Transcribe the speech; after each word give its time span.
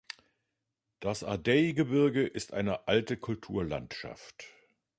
Das 0.99 1.23
Ardeygebirge 1.23 2.25
ist 2.25 2.53
eine 2.53 2.87
alte 2.87 3.17
Kulturlandschaft. 3.17 4.45